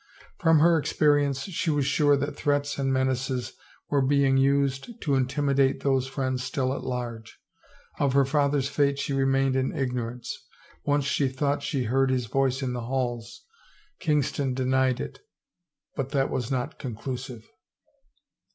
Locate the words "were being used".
3.91-4.99